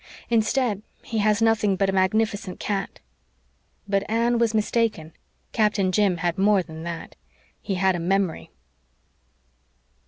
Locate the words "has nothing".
1.19-1.75